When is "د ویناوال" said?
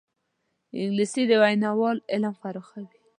1.27-1.97